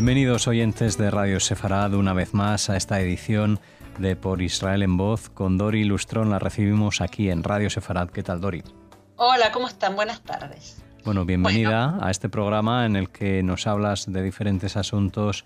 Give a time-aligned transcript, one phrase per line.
[0.00, 3.60] Bienvenidos oyentes de Radio Sefarad una vez más a esta edición
[3.98, 6.30] de Por Israel en Voz con Dori Lustrón.
[6.30, 8.08] La recibimos aquí en Radio Sefarad.
[8.08, 8.62] ¿Qué tal, Dori?
[9.16, 9.96] Hola, ¿cómo están?
[9.96, 10.82] Buenas tardes.
[11.04, 15.44] Bueno, bienvenida a este programa en el que nos hablas de diferentes asuntos.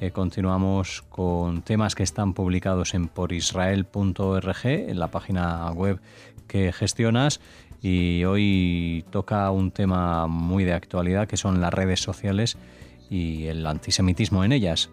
[0.00, 6.00] Eh, continuamos con temas que están publicados en porisrael.org, en la página web
[6.46, 7.40] que gestionas.
[7.82, 12.56] Y hoy toca un tema muy de actualidad que son las redes sociales
[13.10, 14.90] y el antisemitismo en ellas.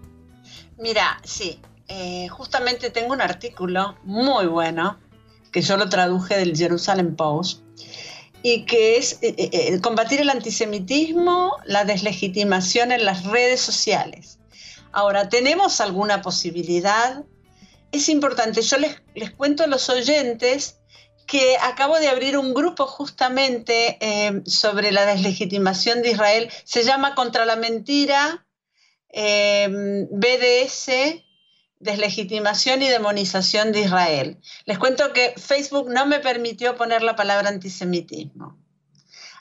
[0.77, 4.99] Mira, sí, eh, justamente tengo un artículo muy bueno
[5.51, 7.61] que yo lo traduje del Jerusalem Post
[8.41, 14.39] y que es eh, eh, combatir el antisemitismo, la deslegitimación en las redes sociales.
[14.91, 17.23] Ahora, ¿tenemos alguna posibilidad?
[17.91, 20.79] Es importante, yo les, les cuento a los oyentes
[21.25, 26.49] que acabo de abrir un grupo justamente eh, sobre la deslegitimación de Israel.
[26.63, 28.45] Se llama Contra la Mentira,
[29.09, 29.67] eh,
[30.11, 31.23] BDS,
[31.79, 34.39] Deslegitimación y Demonización de Israel.
[34.65, 38.57] Les cuento que Facebook no me permitió poner la palabra antisemitismo.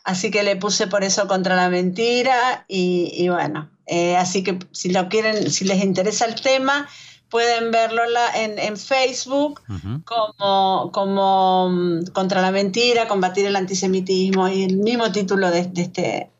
[0.04, 4.90] Así que le puse por eso contra la mentira y, bueno, eh, así que si
[4.90, 6.88] lo quieren, si les interesa el tema,
[7.32, 8.02] pueden verlo
[8.34, 9.62] en, Facebook
[10.04, 16.30] como, como mm, Contra la Mentira, Combatir el Antisemitismo y el mismo título de, este,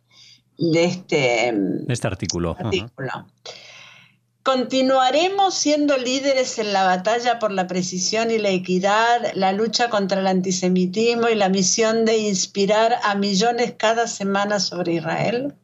[0.59, 2.55] de este, mm, este artículo.
[4.43, 10.21] Continuaremos siendo líderes en la batalla por la precisión y la equidad, la lucha contra
[10.21, 15.55] el antisemitismo y la misión de inspirar a millones cada semana sobre Israel.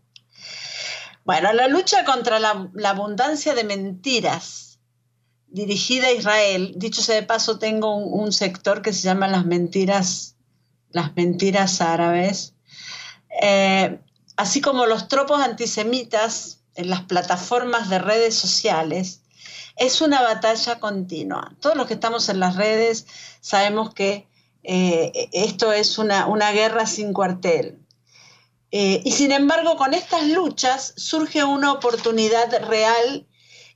[1.27, 4.67] Bueno, la lucha contra la abundancia de mentiras
[5.51, 6.75] dirigida a Israel.
[6.77, 10.36] Dicho sea de paso, tengo un, sector que se llama las mentiras,
[10.91, 12.55] las mentiras árabes.
[13.42, 13.98] Eh,
[14.37, 19.23] así como los tropos antisemitas en las plataformas de redes sociales,
[19.77, 21.53] es una batalla continua.
[21.61, 23.07] Todos los que estamos en las redes
[23.41, 24.27] sabemos que
[24.64, 27.79] eh, esto es una, guerra sin cuartel.
[28.70, 33.27] Eh, y sin embargo, con estas luchas surge una oportunidad real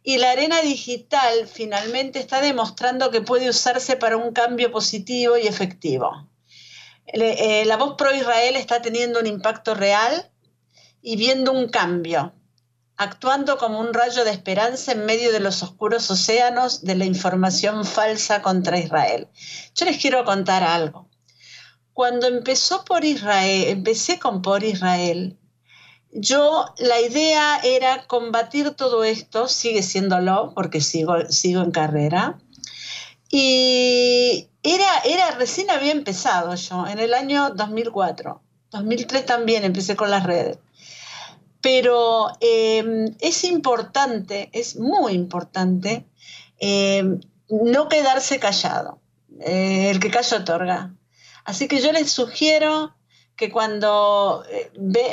[0.02, 5.46] y la arena digital finalmente está demostrando que puede usarse para un cambio positivo y
[5.46, 6.28] efectivo.
[7.06, 10.30] Eh, la voz pro Israel está teniendo un impacto real
[11.02, 12.32] y viendo un cambio,
[12.96, 17.84] actuando como un rayo de esperanza en medio de los oscuros océanos de la información
[17.84, 19.28] falsa contra Israel.
[19.74, 21.08] Yo les quiero contar algo.
[21.92, 25.38] Cuando empezó por Israel, empecé con por Israel,
[26.12, 32.38] yo, la idea era combatir todo esto, sigue siéndolo, porque sigo, sigo en carrera.
[33.30, 38.42] Y era, era, recién había empezado yo, en el año 2004.
[38.70, 40.58] 2003 también empecé con las redes.
[41.62, 46.06] Pero em, es importante, es muy importante,
[46.58, 49.00] em, no quedarse callado.
[49.40, 50.94] Eh, el que calla otorga.
[51.44, 52.94] Así que yo les sugiero
[53.42, 54.70] que cuando eh,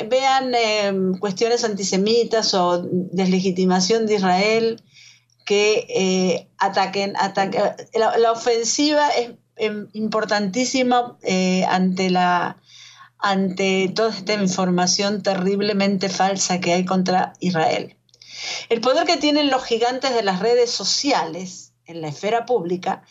[0.08, 4.80] vean em, cuestiones antisemitas o deslegitimación de Israel,
[5.44, 7.14] que eh, ataquen,
[7.94, 12.56] La, ofensiva es em, importantísima eh, ante, la,
[13.18, 17.96] ante toda esta información terriblemente falsa que hay contra Israel.
[18.68, 23.02] El poder que tienen los gigantes de las redes sociales en la esfera pública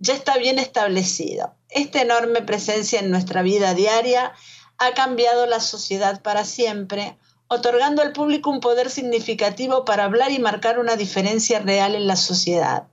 [0.00, 1.54] ya está bien establecido.
[1.68, 4.32] Esta enorme presencia en nuestra vida diaria
[4.78, 7.16] ha cambiado la sociedad para siempre,
[7.48, 12.16] otorgando al público un poder significativo para hablar y marcar una diferencia real en la
[12.16, 12.88] sociedad.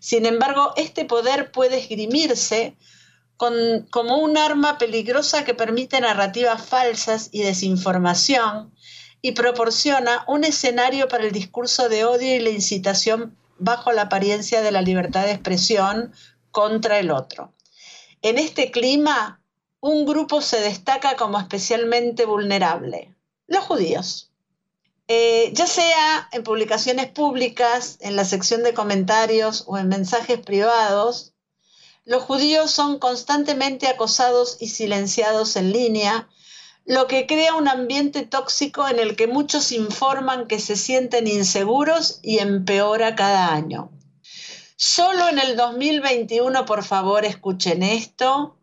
[0.00, 2.76] Sin embargo, este poder puede esgrimirse
[3.36, 8.72] como un arma peligrosa que permite narrativas falsas y desinformación
[9.22, 14.60] y proporciona un escenario para el discurso de odio y la incitación bajo la apariencia
[14.60, 16.12] de la libertad de expresión
[16.50, 17.52] contra el otro.
[18.22, 19.40] En este clima,
[19.84, 23.14] un grupo se destaca como especialmente vulnerable,
[23.46, 24.30] los judíos.
[25.08, 31.34] Eh, ya sea en publicaciones públicas, en la sección de comentarios o en mensajes privados,
[32.06, 36.30] los judíos son constantemente acosados y silenciados en línea,
[36.86, 42.20] lo que crea un ambiente tóxico en el que muchos informan que se sienten inseguros
[42.22, 43.90] y empeora cada año.
[44.76, 48.56] Solo en el 2021, por favor, escuchen esto,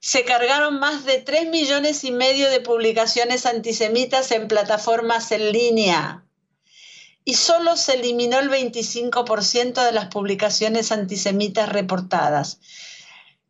[0.00, 6.26] se cargaron más de 3 millones y medio de publicaciones antisemitas en plataformas en línea
[7.28, 12.60] y solo se eliminó el 25% de las publicaciones antisemitas reportadas.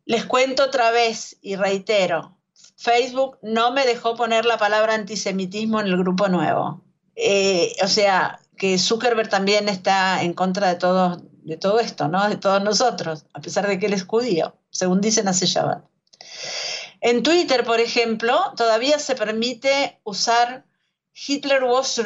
[0.05, 2.35] Les cuento otra vez y reitero,
[2.75, 6.83] Facebook no me dejó poner la palabra antisemitismo en el grupo nuevo.
[7.15, 12.27] Eh, o sea, que Zuckerberg también está en contra de todo, de todo esto, ¿no?
[12.29, 15.83] De todos nosotros, a pesar de que él es judío, según dicen hace Shabbat.
[17.01, 20.65] En Twitter, por ejemplo, todavía se permite usar
[21.13, 22.01] Hitler was,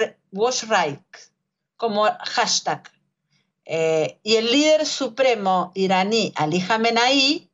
[1.78, 2.92] como hashtag.
[3.66, 7.50] Eh, y el líder supremo iraní, Ali Khamenei,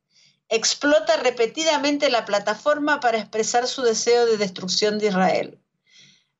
[0.48, 5.58] explota repetidamente la plataforma para expresar su deseo de destrucción de Israel.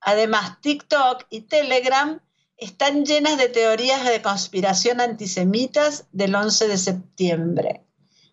[0.00, 2.20] Además, TikTok y Telegram
[2.56, 7.87] están llenas de teorías de conspiración antisemitas del 11 de septiembre.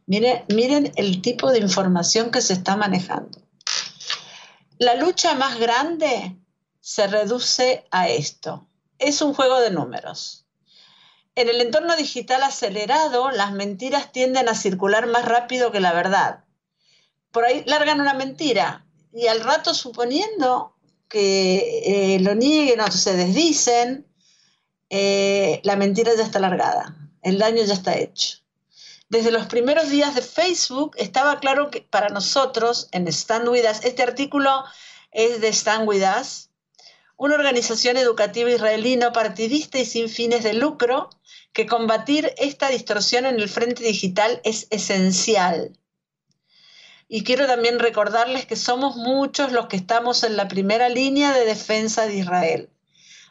[0.07, 3.41] Miren, el tipo de información que se está manejando.
[4.77, 6.37] La lucha más grande
[6.79, 8.67] se reduce a esto.
[8.99, 10.45] Es un juego de números.
[11.33, 16.45] En el entorno digital acelerado, las mentiras tienden a circular más rápido que la verdad.
[17.31, 20.75] Por ahí largan una mentira y al rato suponiendo
[21.09, 24.07] que eh, lo nieguen o se desdicen,
[24.89, 28.44] eh, la mentira ya está largada, el daño ya está hecho.
[29.07, 33.85] Desde los primeros días de Facebook estaba claro que para nosotros en Stand With Us,
[33.85, 34.63] este artículo
[35.11, 36.49] es de Stand With Us,
[37.17, 41.09] una organización educativa israelí no partidista y sin fines de lucro,
[41.53, 45.77] que combatir esta distorsión en el frente digital es esencial.
[47.07, 51.45] Y quiero también recordarles que somos muchos los que estamos en la primera línea de
[51.45, 52.69] defensa de Israel.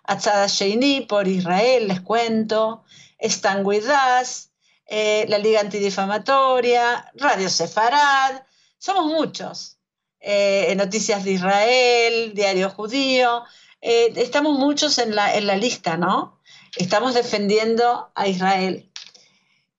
[0.05, 2.85] Atzada Sheini por Israel, les cuento,
[3.19, 3.85] Stan With
[4.21, 4.51] Us,
[4.87, 8.43] eh, la Liga Antidifamatoria, Radio Sefarad,
[8.79, 9.79] somos muchos.
[10.21, 13.45] Eh, Noticias de Israel, Diario Judío,
[13.83, 16.41] eh, estamos muchos en la, en la lista, ¿no?
[16.77, 18.91] Estamos defendiendo a Israel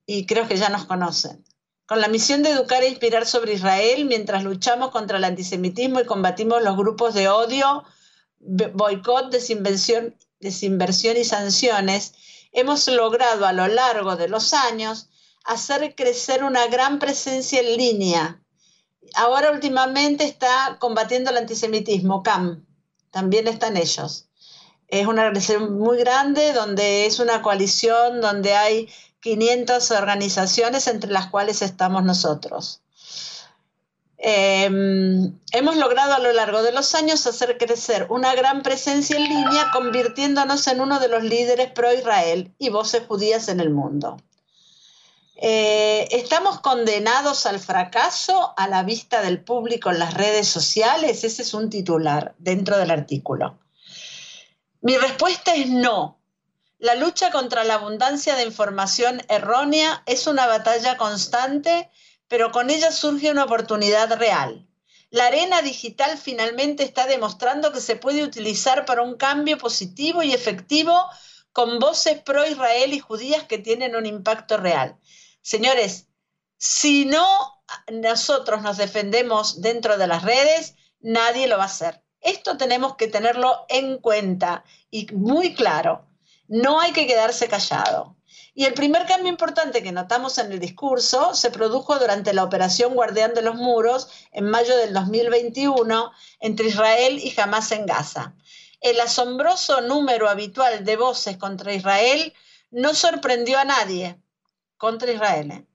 [0.06, 1.44] y creo que ya nos conocen
[1.86, 6.04] con la misión de educar e inspirar sobre Israel mientras luchamos contra el antisemitismo y
[6.04, 7.84] combatimos los grupos de odio,
[8.40, 12.14] boicot, desinversión, desinversión y sanciones,
[12.56, 15.10] hemos logrado a lo largo de los años
[15.44, 18.42] hacer crecer una gran presencia en línea.
[19.14, 22.66] Ahora últimamente está combatiendo el antisemitismo, CAM,
[23.10, 24.30] también están ellos.
[24.88, 28.88] Es una organización muy grande donde es una coalición, donde hay
[29.20, 32.80] 500 organizaciones entre las cuales estamos nosotros.
[34.28, 39.22] Em, hemos logrado a lo largo de los años hacer crecer una gran presencia en
[39.22, 44.16] línea, convirtiéndonos en uno de los líderes pro-Israel y voces judías en el mundo.
[45.36, 51.22] Eh, ¿Estamos condenados al fracaso a la vista del público en las redes sociales?
[51.22, 53.60] Ese es un titular dentro del artículo.
[54.80, 56.18] Mi respuesta es no.
[56.80, 61.90] La lucha contra la abundancia de información errónea es una batalla constante
[62.28, 64.66] pero con ella surge una oportunidad real.
[65.10, 70.32] La arena digital finalmente está demostrando que se puede utilizar para un cambio positivo y
[70.32, 71.08] efectivo
[71.52, 74.96] con voces pro-Israel y judías que tienen un impacto real.
[75.42, 76.08] Señores,
[76.58, 82.02] si no nosotros nos defendemos dentro de las redes, nadie lo va a hacer.
[82.20, 86.06] Esto tenemos que tenerlo en cuenta y muy claro.
[86.48, 88.15] No hay que quedarse callado.
[88.54, 92.94] Y el primer cambio importante que notamos en el discurso se produjo durante la operación
[92.94, 98.34] Guardián de los Muros en mayo del 2021 entre Israel y Hamas en Gaza.
[98.80, 102.32] El asombroso número habitual de voces contra Israel
[102.70, 104.18] no sorprendió a nadie
[104.76, 105.50] contra Israel.
[105.50, 105.66] ¿eh?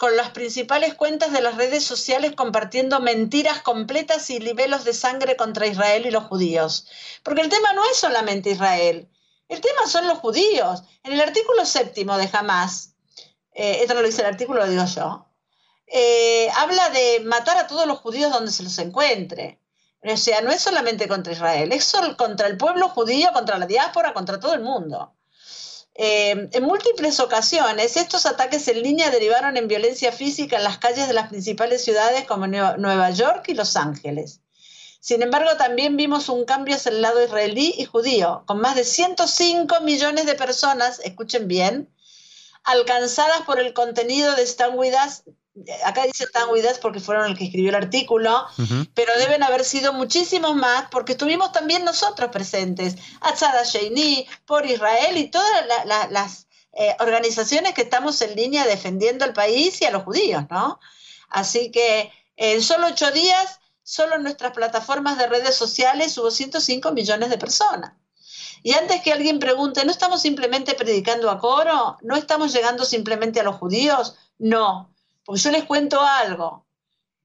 [0.00, 5.36] con las principales cuentas de las redes sociales compartiendo mentiras completas y libelos de sangre
[5.36, 6.86] contra Israel y los judíos.
[7.22, 9.10] Porque el tema no es solamente Israel,
[9.50, 10.84] el tema son los judíos.
[11.02, 12.94] En el artículo séptimo de Hamas,
[13.52, 15.26] eh, esto no lo dice el artículo, lo digo yo,
[15.86, 19.60] eh, habla de matar a todos los judíos donde se los encuentre.
[20.02, 24.14] O sea, no es solamente contra Israel, es contra el pueblo judío, contra la diáspora,
[24.14, 25.14] contra todo el mundo.
[25.94, 31.08] Eh, en múltiples ocasiones, estos ataques en línea derivaron en violencia física en las calles
[31.08, 34.40] de las principales ciudades como Nueva York y Los Ángeles.
[35.00, 38.84] Sin embargo, también vimos un cambio hacia el lado israelí y judío, con más de
[38.84, 41.88] 105 millones de personas, escuchen bien,
[42.64, 44.94] alcanzadas por el contenido de Stan With
[45.84, 48.46] Acá dice Stan With porque fueron el que escribió el artículo,
[48.94, 52.94] pero deben haber sido muchísimos más porque estuvimos también nosotros presentes.
[53.20, 55.66] Atzada Sheini, por Israel y todas
[56.10, 60.78] las eh, organizaciones que estamos en línea defendiendo al país y a los judíos, ¿no?
[61.28, 63.59] Así que en solo ocho días
[63.90, 67.94] solo en nuestras plataformas de redes sociales hubo 105 millones de personas.
[68.62, 71.98] Y antes que alguien pregunte, ¿no estamos simplemente predicando a coro?
[72.02, 74.14] ¿No estamos llegando simplemente a los judíos?
[74.38, 74.94] No,
[75.24, 76.66] porque yo les cuento algo.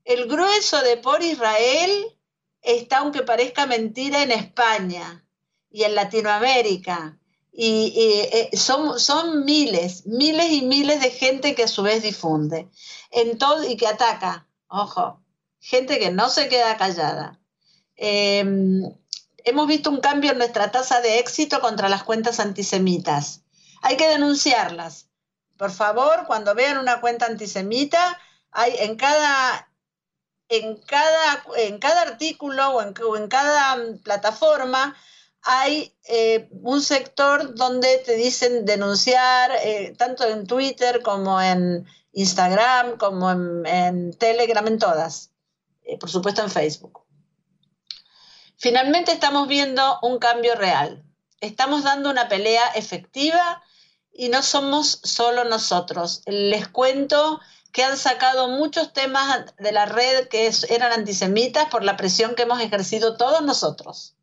[0.06, 2.18] El grueso de por Israel
[2.64, 5.24] está, aunque parezca mentira, en España.
[5.70, 7.20] y en Latinoamérica.
[7.52, 12.70] Y, eh, son, son miles, miles y miles de gente que a su vez difunde
[13.12, 14.48] en todo y que ataca.
[14.68, 15.25] Ojo,
[15.66, 17.40] gente que no se queda callada.
[17.96, 18.84] Em,
[19.38, 23.42] hemos visto un cambio en nuestra tasa de éxito contra las cuentas antisemitas.
[23.82, 25.08] Hay que denunciarlas.
[25.58, 28.20] Por favor, cuando vean una cuenta antisemita,
[28.52, 29.72] hay en cada,
[30.50, 34.96] en cada, en cada artículo o en, cada plataforma
[35.42, 42.98] hay eh, un sector donde te dicen denunciar, eh, tanto en Twitter como en Instagram,
[42.98, 45.35] como en, Telegram, en todas.
[45.86, 47.04] Eh, por supuesto en Facebook.
[48.58, 51.04] Finalmente estamos viendo un cambio real.
[51.42, 53.62] Estamos dando una pelea efectiva
[54.12, 56.22] y no somos solo nosotros.
[56.26, 57.40] Les cuento
[57.72, 62.44] que han sacado muchos temas de la red que eran antisemitas por la presión que
[62.44, 64.16] hemos ejercido todos nosotros.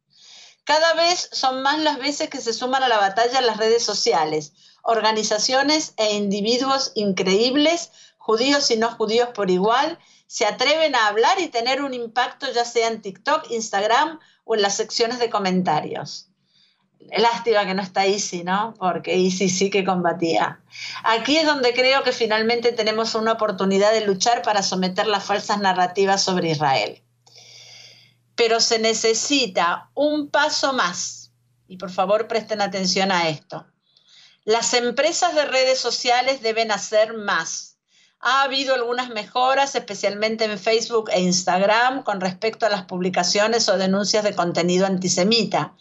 [0.64, 4.52] Cada vez son más las veces que se suman a la batalla las redes sociales,
[4.82, 9.98] organizaciones e individuos increíbles, judíos y no judíos por igual,
[10.32, 14.62] se atreven a hablar y tener un impacto ya sea en TikTok, Instagram o en
[14.62, 16.30] las secciones de comentarios.
[17.14, 18.72] Lástima que no está Easy, ¿no?
[18.78, 20.62] Porque Easy sí que combatía.
[21.04, 25.60] Aquí es donde creo que finalmente tenemos una oportunidad de luchar para someter las falsas
[25.60, 27.02] narrativas sobre Israel.
[28.34, 31.30] Pero se necesita un paso más.
[31.68, 33.66] Y por favor presten atención a esto.
[34.46, 37.71] Las empresas de redes sociales deben hacer más
[38.22, 43.76] ha habido algunas mejoras, especialmente en Facebook e Instagram, con respecto a las publicaciones o
[43.76, 45.74] denuncias de contenido antisemita.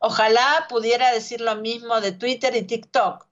[0.00, 3.26] Ojalá pudiera decir lo mismo de Twitter y TikTok.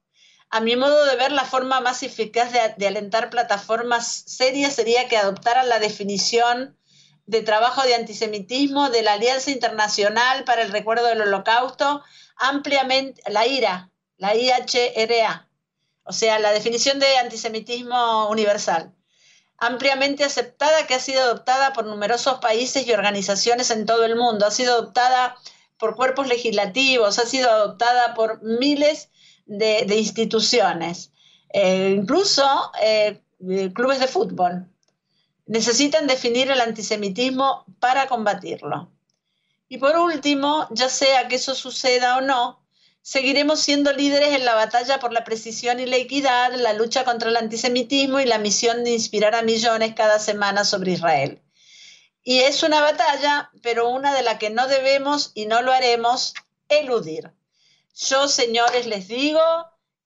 [0.49, 5.17] A mi modo de ver, la forma más eficaz de, alentar plataformas serias sería que
[5.17, 6.77] adoptaran la definición
[7.25, 12.03] de trabajo de antisemitismo de la Alianza Internacional para el Recuerdo del Holocausto,
[12.37, 15.49] ampliamente, la IRA, la IHRA,
[16.05, 18.93] o sea, la definición de antisemitismo universal,
[19.57, 24.45] ampliamente aceptada, que ha sido adoptada por numerosos países y organizaciones en todo el mundo,
[24.45, 25.35] ha sido adoptada
[25.77, 29.09] por cuerpos legislativos, ha sido adoptada por miles
[29.45, 31.11] de, instituciones,
[31.53, 32.45] eh, incluso
[32.81, 33.21] eh,
[33.73, 34.67] clubes de fútbol.
[35.47, 38.91] Necesitan definir el antisemitismo para combatirlo.
[39.67, 42.64] Y por último, ya sea que eso suceda o no,
[43.07, 47.29] Seguiremos siendo líderes en la batalla por la precisión y la equidad, la lucha contra
[47.29, 51.39] el antisemitismo y la misión de inspirar a millones cada semana sobre Israel.
[52.23, 56.33] Y es una batalla, pero una de la que no debemos y no lo haremos
[56.67, 57.31] eludir.
[57.93, 59.39] Yo, señores, les digo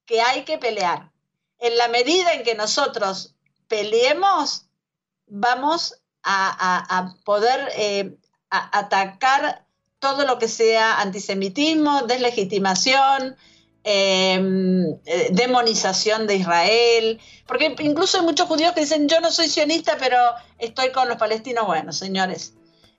[0.06, 1.10] que hay que pelear.
[1.58, 3.34] En la medida en que nosotros
[3.70, 4.66] peleemos,
[5.26, 8.18] vamos a, poder eh,
[8.50, 9.69] atacar
[10.00, 13.36] todo lo que sea antisemitismo, deslegitimación,
[13.84, 19.48] em, eh, demonización de Israel, porque incluso hay muchos judíos que dicen yo no soy
[19.48, 20.18] sionista, pero
[20.58, 21.66] estoy con los palestinos.
[21.66, 22.54] Bueno, señores,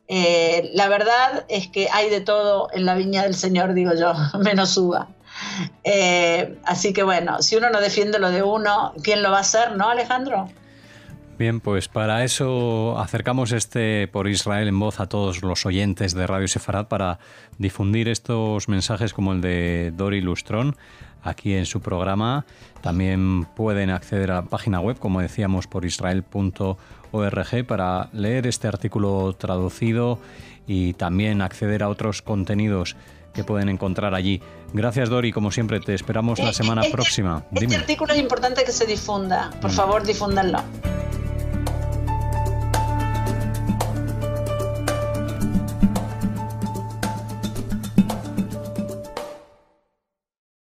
[0.09, 4.13] eh, la verdad es que hay de todo en la viña del Señor, digo yo,
[4.41, 5.09] menos uva.
[5.85, 9.43] Eh, así que bueno, si uno no defiende lo de uno, ¿quién lo va a
[9.43, 10.49] hacer, no, Alejandro?
[11.41, 16.27] Bien, pues para eso acercamos este por Israel en voz a todos los oyentes de
[16.27, 17.19] Radio Sefarad para
[17.57, 20.77] difundir estos mensajes como el de Dori Lustrón
[21.23, 22.45] aquí en su programa.
[22.83, 26.77] También pueden acceder a la página web, como decíamos, por israel.org
[27.67, 30.19] para leer este artículo traducido
[30.67, 32.97] y también acceder a otros contenidos
[33.33, 34.43] que pueden encontrar allí.
[34.75, 37.45] Gracias Dori, como siempre, te esperamos la semana próxima.
[37.55, 40.63] Este artículo es importante que se difunda, por favor difúndanlo.